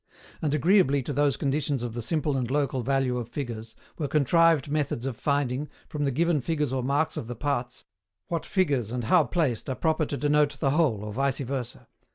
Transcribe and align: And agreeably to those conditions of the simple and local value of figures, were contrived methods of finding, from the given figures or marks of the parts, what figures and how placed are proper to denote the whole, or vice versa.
And 0.41 0.51
agreeably 0.55 1.03
to 1.03 1.13
those 1.13 1.37
conditions 1.37 1.83
of 1.83 1.93
the 1.93 2.01
simple 2.01 2.35
and 2.35 2.49
local 2.49 2.81
value 2.81 3.19
of 3.19 3.29
figures, 3.29 3.75
were 3.99 4.07
contrived 4.07 4.67
methods 4.71 5.05
of 5.05 5.15
finding, 5.15 5.69
from 5.89 6.05
the 6.05 6.11
given 6.11 6.41
figures 6.41 6.73
or 6.73 6.81
marks 6.81 7.17
of 7.17 7.27
the 7.27 7.35
parts, 7.35 7.85
what 8.27 8.43
figures 8.43 8.91
and 8.91 9.03
how 9.03 9.25
placed 9.25 9.69
are 9.69 9.75
proper 9.75 10.07
to 10.07 10.17
denote 10.17 10.59
the 10.59 10.71
whole, 10.71 11.03
or 11.03 11.13
vice 11.13 11.37
versa. 11.37 11.87